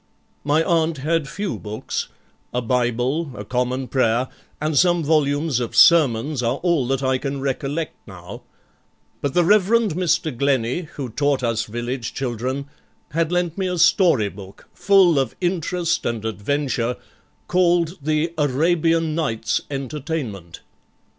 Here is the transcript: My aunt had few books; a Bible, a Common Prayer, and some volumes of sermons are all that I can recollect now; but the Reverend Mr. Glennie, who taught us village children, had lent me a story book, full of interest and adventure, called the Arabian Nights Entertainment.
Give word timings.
My 0.43 0.63
aunt 0.63 0.97
had 0.97 1.27
few 1.27 1.59
books; 1.59 2.07
a 2.55 2.59
Bible, 2.59 3.31
a 3.35 3.45
Common 3.45 3.87
Prayer, 3.87 4.29
and 4.59 4.75
some 4.75 5.03
volumes 5.03 5.59
of 5.59 5.75
sermons 5.75 6.41
are 6.41 6.55
all 6.63 6.87
that 6.87 7.03
I 7.03 7.19
can 7.19 7.39
recollect 7.39 7.95
now; 8.07 8.41
but 9.21 9.35
the 9.35 9.43
Reverend 9.43 9.93
Mr. 9.93 10.35
Glennie, 10.35 10.87
who 10.95 11.09
taught 11.09 11.43
us 11.43 11.65
village 11.65 12.15
children, 12.15 12.65
had 13.11 13.31
lent 13.31 13.59
me 13.59 13.67
a 13.67 13.77
story 13.77 14.29
book, 14.29 14.67
full 14.73 15.19
of 15.19 15.35
interest 15.39 16.03
and 16.03 16.25
adventure, 16.25 16.95
called 17.47 17.99
the 18.01 18.33
Arabian 18.39 19.13
Nights 19.13 19.61
Entertainment. 19.69 20.61